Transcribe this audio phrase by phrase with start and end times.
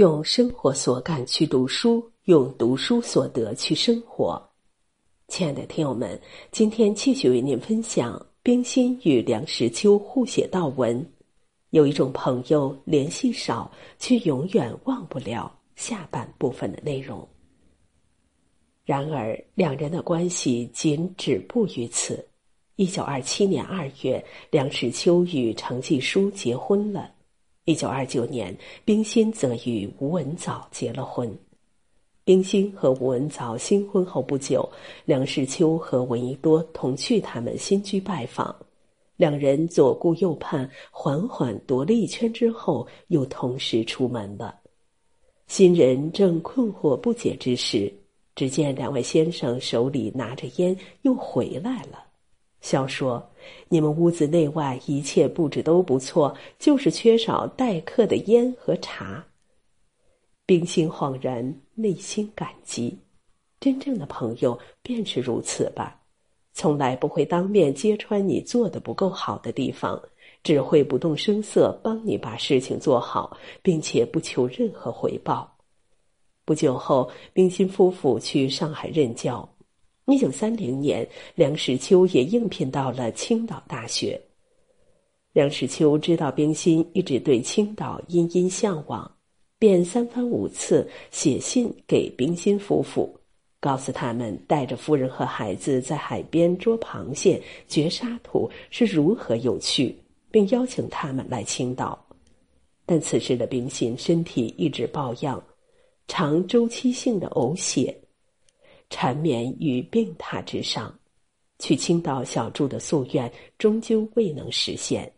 [0.00, 4.42] 用生活所感去读书，用读书所得去生活。
[5.28, 6.18] 亲爱的听友们，
[6.50, 11.06] 今天继续为您分享冰心与梁实秋互写悼文。
[11.68, 17.28] 有一种朋友联系少，却永远忘不了下半部分的内容。
[18.86, 22.26] 然而，两人的关系仅止步于此。
[22.76, 27.12] 一九二七年二月，梁实秋与程继书结婚了。
[27.66, 31.30] 一九二九年，冰心则与吴文藻结了婚。
[32.24, 34.66] 冰心和吴文藻新婚后不久，
[35.04, 38.54] 梁实秋和闻一多同去他们新居拜访，
[39.16, 44.54] 两人左顾右盼，缓缓踱了一圈之后，又同时出门了。
[45.46, 47.92] 新人正困惑不解之时，
[48.34, 52.04] 只见两位先生手里拿着烟，又回来了。
[52.60, 53.30] 笑说
[53.68, 59.24] ：“你们屋子内外一切布置都不错，就是缺少待客的烟和茶。”
[60.44, 62.98] 冰心恍然，内心感激。
[63.60, 66.00] 真正的朋友便是如此吧，
[66.52, 70.00] 从来不会当面揭穿你做的不够好的地方，
[70.42, 75.56] 只会不动声色帮你把事情做好，并且不求任何回报。
[76.44, 79.48] 不久后，冰心夫妇去上海任教。
[80.10, 84.20] 一九三零年，梁实秋也应聘到了青岛大学。
[85.32, 89.08] 梁实秋知道冰心一直对青岛殷殷向往，
[89.56, 93.16] 便三番五次写信给冰心夫妇，
[93.60, 99.96] 告诉他们带着夫人和孩子在海边捉螃蟹、掘沙土是如何有趣，
[100.32, 101.96] 并邀请他们来青岛。
[102.84, 105.40] 但此时的冰心身体一直抱恙，
[106.08, 107.96] 常周期性的呕血。
[108.90, 110.94] 缠绵于病榻之上，
[111.58, 115.10] 去青岛小住的夙愿终究未能实现。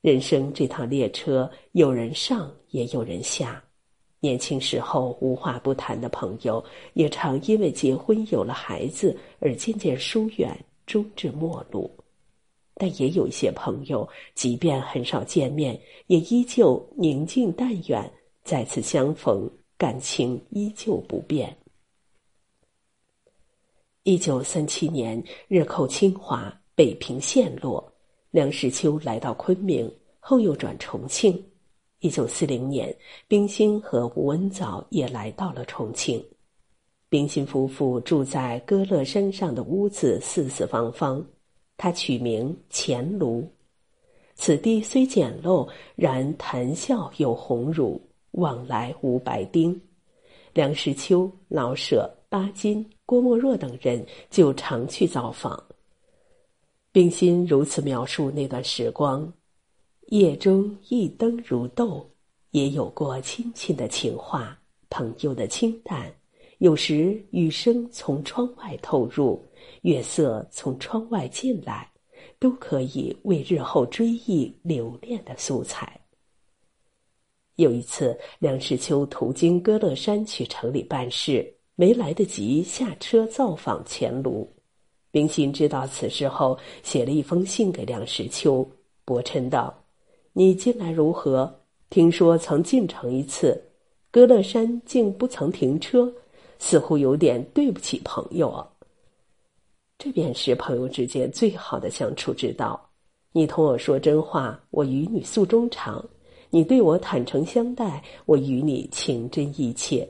[0.00, 3.62] 人生这趟列车，有人上，也有人下。
[4.20, 10.56] 年轻时候无话不谈的朋友，也常因为结婚有了孩子而渐渐疏远，
[10.86, 11.90] 终至陌路。
[12.74, 18.10] 但也有一些朋友，即便很少见面，也依旧宁静淡远。
[18.44, 21.56] 再次相逢，感情依旧不变。
[24.06, 27.92] 一九三七年，日寇侵华，北平陷落。
[28.30, 31.44] 梁实秋来到昆明，后又转重庆。
[31.98, 32.96] 一九四零年，
[33.26, 36.24] 冰心和吴文藻也来到了重庆。
[37.08, 41.20] 冰心夫妇住在歌乐山上的屋子，四四方方，
[41.76, 43.44] 他取名钱庐。
[44.36, 48.00] 此地虽简陋，然谈笑有鸿儒，
[48.30, 49.80] 往来无白丁。
[50.54, 52.88] 梁实秋、老舍、巴金。
[53.04, 55.62] 郭沫若等人就常去造访。
[56.90, 59.32] 冰心如此描述那段时光：
[60.08, 62.10] 夜中一灯如豆，
[62.50, 64.58] 也有过亲亲的情话，
[64.90, 66.12] 朋友的清淡。
[66.58, 69.44] 有时雨声从窗外透入，
[69.82, 71.88] 月色从窗外进来，
[72.38, 76.00] 都可以为日后追忆留恋的素材。
[77.56, 81.55] 有一次，梁实秋途经歌乐山去城里办事。
[81.78, 84.50] 没来得及下车造访钱卢，
[85.10, 88.66] 冰心知道此事后，写了一封信给梁实秋，
[89.04, 89.84] 薄嗔道
[90.32, 91.60] ：“你近来如何？
[91.90, 93.62] 听说曾进城一次，
[94.10, 96.10] 歌乐山竟不曾停车，
[96.58, 98.66] 似乎有点对不起朋友啊。
[99.98, 102.90] 这便是朋友之间最好的相处之道。
[103.32, 106.02] 你同我说真话，我与你诉衷肠；
[106.48, 110.08] 你对我坦诚相待，我与你情真意切。”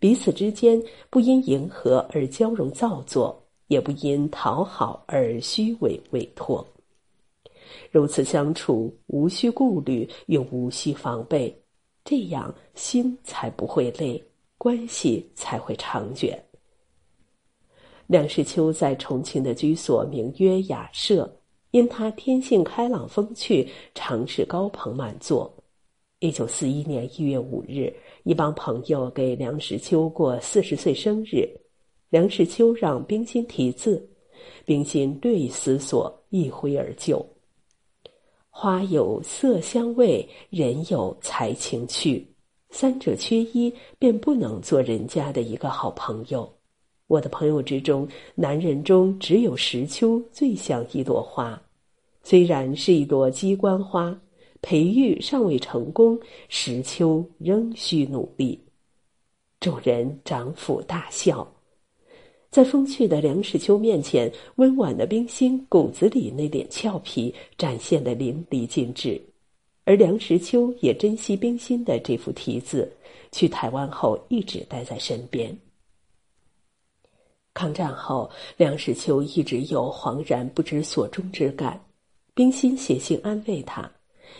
[0.00, 6.64] 彼此之间不因迎合而交融造作，也不因讨好而虚伪委托。
[7.90, 11.54] 如此相处，无需顾虑，又无需防备，
[12.04, 14.22] 这样心才不会累，
[14.56, 16.42] 关系才会长远。
[18.06, 21.30] 梁实秋在重庆的居所名曰雅舍，
[21.72, 25.52] 因他天性开朗风趣，常是高朋满座。
[26.20, 27.94] 一九四一年一月五日。
[28.24, 31.48] 一帮朋友给梁实秋过四十岁生日，
[32.10, 34.06] 梁实秋让冰心题字，
[34.64, 37.24] 冰心略一思索，一挥而就。
[38.50, 42.26] 花有色香味，人有才情趣，
[42.70, 46.52] 三者缺一，便不能做人家的一个好朋友。
[47.06, 51.62] 我的朋友之中，男人中只有石秋最像一朵花，
[52.24, 54.20] 虽然是一朵鸡冠花。
[54.60, 56.18] 培育尚未成功，
[56.48, 58.58] 石秋仍需努力。
[59.60, 61.46] 众人长抚大笑，
[62.50, 69.20] 在风趣的梁实秋面前，温婉的冰心骨子里那点俏皮展现的淋漓尽致。
[69.84, 72.92] 而梁实秋也珍惜冰心的这副题字，
[73.32, 75.56] 去台湾后一直带在身边。
[77.54, 81.82] 抗战后，梁实秋一直有惶然不知所终之感。
[82.34, 83.90] 冰心写信安慰他：“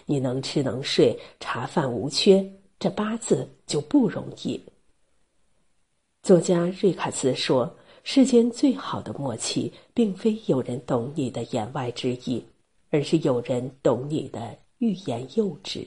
[0.07, 2.45] 你能吃能睡，茶饭无缺，
[2.79, 4.61] 这八字就不容易。”
[6.23, 12.45] 作家瑞卡斯说：“世间最好的默契，并非有人懂你的言外之意，
[12.91, 15.87] 而是有人懂你的欲言又止。”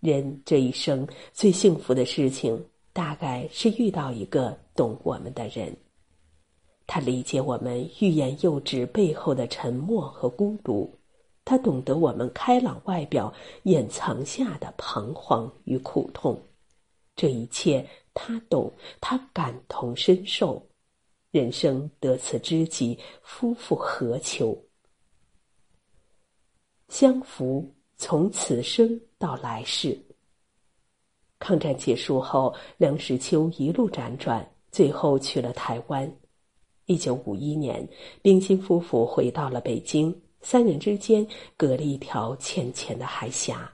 [0.00, 4.58] 人这一生最幸福的事情，大概是遇到一个。
[4.78, 5.76] 懂我们的人，
[6.86, 10.88] 他理解我们欲言又止背后的沉默和孤独，
[11.48, 16.38] 他懂得我们开朗外表掩藏下的彷徨与苦痛，
[17.16, 20.62] 这一切他懂，他感同身受。
[21.30, 24.62] 人生得此知己，夫复何求？
[26.90, 27.66] 相扶
[27.96, 29.98] 从此生到来世。
[31.38, 34.46] 抗战结束后，梁实秋一路辗转。
[34.70, 36.14] 最后去了台湾。
[36.84, 37.88] 一九五一年，
[38.20, 41.26] 冰心夫妇回到了北京，三人之间
[41.56, 43.70] 隔了一条浅浅的海峡。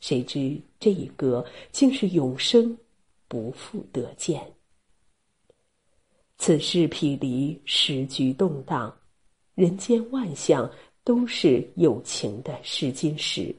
[0.00, 2.76] 谁知这一隔，竟是永生
[3.28, 4.40] 不复得见。
[6.38, 8.94] 此事匹离，时局动荡，
[9.54, 10.70] 人间万象
[11.04, 13.54] 都是有情的试金石。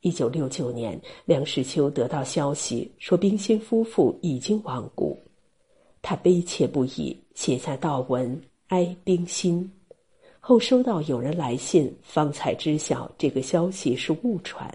[0.00, 5.22] 一九六九年，梁实秋得到消息说，冰心夫妇已经亡故。
[6.00, 9.70] 他悲切不已，写下悼文哀冰心。
[10.46, 14.70] 后收到有人来信，方才知晓这个消息是误传。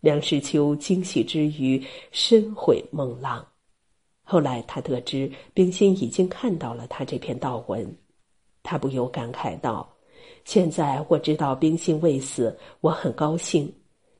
[0.00, 1.78] 梁实秋惊喜之余，
[2.10, 3.46] 深悔孟浪。
[4.22, 7.86] 后来他得知冰心已经看到了他这篇悼文，
[8.62, 9.86] 他不由感慨道
[10.46, 13.70] ：“现在我知道冰心未死，我很高兴。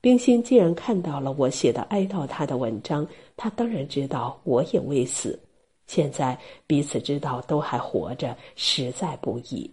[0.03, 3.09] 冰心既然看到了我写的哀悼他的文章，
[3.39, 5.41] 他当然知道我也未死。”
[5.89, 9.73] 现在彼此知道都还活着，实在不易。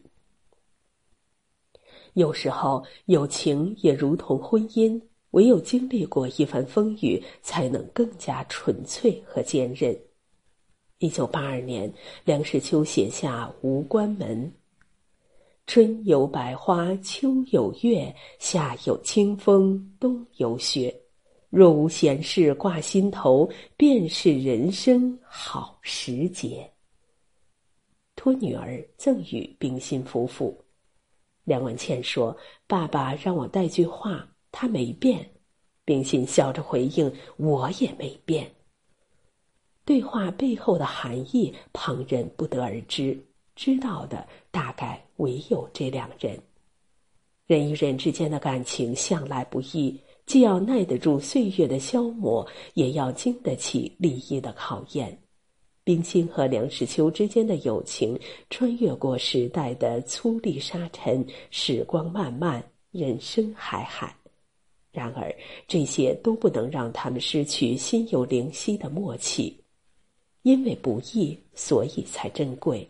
[2.13, 5.01] 有时候友情也如同婚姻，
[5.31, 9.98] 唯有经历过一番风雨，才能更加纯粹和坚韧。
[11.00, 11.92] 一九八二年，
[12.24, 14.45] 梁实秋写下《无关门》
[15.65, 20.95] ：“春有百花，秋有月，夏有清风，冬有雪。”
[21.50, 26.68] 若无闲事挂心头，便是人生好时节。
[28.16, 30.62] 托女儿赠与冰心夫妇。
[31.44, 32.36] 梁文倩说
[32.68, 35.30] ：“爸爸让我带句话，他没变。”
[35.86, 38.50] 冰心笑着回应：“我也没变。”
[39.86, 43.18] 对话背后的含义，旁人不得而知，
[43.56, 46.40] 知道的大概唯有这两人。
[47.45, 50.00] 人与人之间的感情向来不易。
[50.25, 55.19] 既要耐得住岁月的消磨，也要经得起利益的考验。
[55.83, 58.18] 冰心和梁实秋之间的友情，
[58.50, 64.15] 穿越过时代的粗砺沙尘，时光漫漫，人生海海。
[64.91, 65.35] 然而，
[65.68, 69.57] 这些都不能让他们失去心有灵犀的默契。
[70.44, 72.88] 因为不易，所以才珍贵。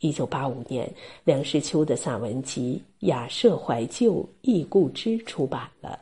[0.00, 0.92] 一九八五年，
[1.24, 5.98] 梁实秋的散文集《雅舍怀旧忆故知》出版了。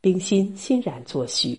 [0.00, 1.58] 冰心欣然作序。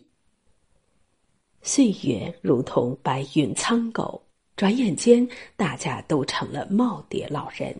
[1.66, 4.22] 岁月如同白云苍狗，
[4.58, 7.74] 转眼间大家都成了耄耋老人。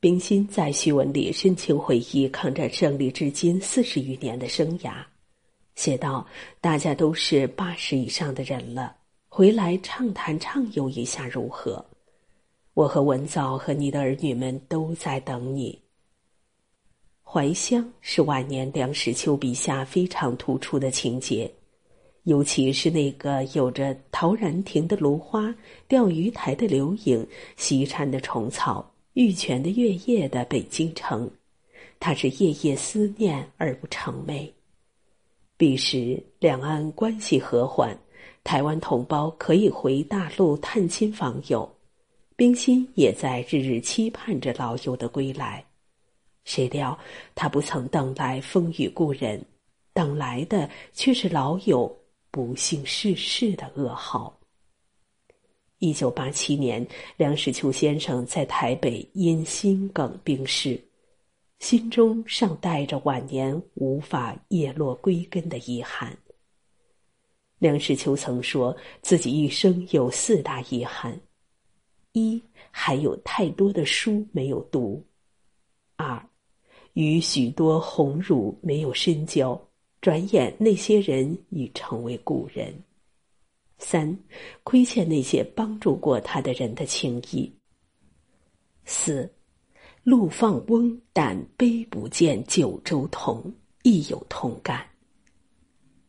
[0.00, 5.04] 冰心在序文里深情回忆抗战胜利至今四十余年的生涯，
[5.76, 6.26] 写道
[6.60, 8.96] ：“大家都是八十以上的人了，
[9.28, 11.82] 回来畅谈畅游一下如何？
[12.74, 15.80] 我和文藻和你的儿女们都在等你。”
[17.22, 21.48] 怀乡是晚年梁实秋笔下非常突出的情节，
[22.24, 25.54] 尤其是那个有着陶然亭的芦花、
[25.86, 27.26] 钓鱼台的柳影、
[27.56, 31.30] 西山的虫草、玉泉的月夜的北京城，
[32.00, 34.50] 他是夜夜思念而不成寐。
[35.56, 37.96] 彼时两岸关系和缓，
[38.42, 41.70] 台湾同胞可以回大陆探亲访友，
[42.36, 45.62] 冰心也在日日期盼着老友的归来。
[46.44, 46.98] 谁料
[47.34, 49.44] 他不曾等来风雨故人，
[49.92, 51.94] 等来的却是老友
[52.34, 54.40] 不幸逝世的噩耗。
[55.78, 56.84] 一九八七年，
[57.16, 60.84] 梁实秋先生在台北因心梗病逝，
[61.60, 66.18] 心中尚带着晚年无法叶落归根的遗憾。
[67.60, 71.16] 梁实秋曾说自己一生有四大遗憾：
[72.14, 75.00] 一还有太多的书没有读；
[75.94, 76.20] 二。
[76.94, 79.68] 与许多鸿儒没有深交，
[80.04, 82.70] 转眼那些人已成为故人。
[83.78, 84.14] 三，
[84.62, 87.50] 亏欠那些帮助过他的人的情谊。
[88.84, 89.32] 四，
[90.02, 93.50] 陆放翁，但悲不见九州同，
[93.82, 94.86] 亦有同感。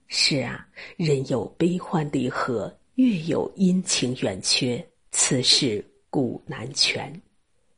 [0.08, 7.10] 是啊，人有悲欢离合，月有阴晴圆缺，此事古难全。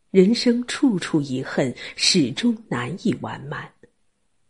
[0.09, 3.71] 人生处处遗恨，始终难以完满。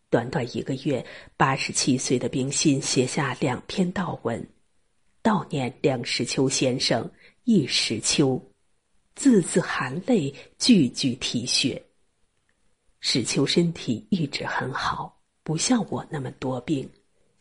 [0.09, 4.47] 短短一个月，八十七岁的冰心写下两篇悼文，
[5.21, 7.09] 悼念梁实秋先生。
[7.43, 8.41] 一时秋，
[9.15, 11.81] 字字含泪，句句啼血。
[12.99, 16.89] 史秋身体一直很好，不像我那么多病。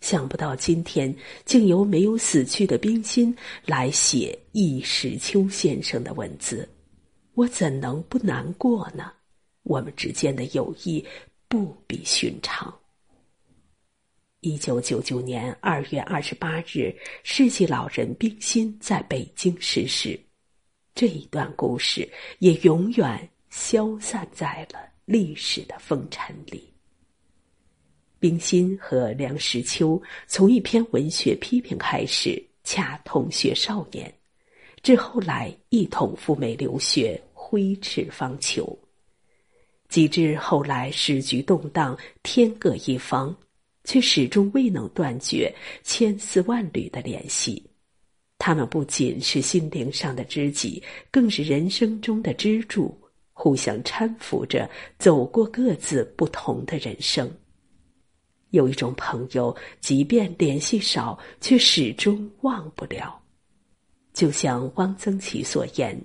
[0.00, 1.12] 想不到今天
[1.44, 6.68] 竟由没有死去的冰心来写易时秋先生的文字，
[7.34, 9.12] 我怎能不难过呢？
[9.64, 11.04] 我们之间的友谊
[11.48, 12.74] 不比寻常。
[14.40, 20.18] 一九九九年二月二十八日，世纪老人冰心在北京逝世，
[20.94, 22.08] 这一段故事
[22.40, 26.72] 也永远消散在了历史的风尘里。
[28.18, 34.12] 冰心和梁实秋从一篇文学批评开始，恰同学少年，
[34.82, 38.76] 至后来一同赴美留学，挥斥方遒。
[39.88, 43.34] 及至后来时局动荡，天各一方，
[43.84, 47.62] 却始终未能断绝千丝万缕的联系。
[48.38, 52.96] 他们不仅是心灵上的知己，更是人生中的支柱，
[53.32, 57.30] 互相搀扶着走过各自不同的人生。
[58.50, 63.20] 有一种朋友，即便联系少，却始终忘不了。
[64.12, 66.00] 就像汪曾祺所言：“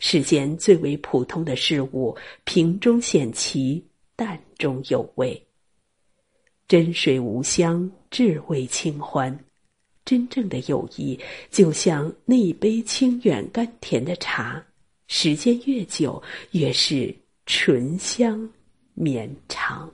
[0.00, 3.84] 世间最为普通的事物，瓶中显奇，
[4.16, 5.40] 淡中有味。
[6.66, 9.38] 真水无香，至味清欢。
[10.04, 14.64] 真正的友谊，就像那一杯清远甘甜的茶，
[15.06, 16.20] 时间越久，
[16.52, 17.14] 越是
[17.44, 18.48] 醇香
[18.94, 19.92] 绵长。”